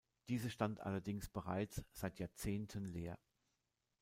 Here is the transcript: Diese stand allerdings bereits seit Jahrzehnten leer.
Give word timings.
Diese 0.29 0.49
stand 0.49 0.79
allerdings 0.79 1.29
bereits 1.29 1.85
seit 1.93 2.17
Jahrzehnten 2.17 2.85
leer. 2.85 3.19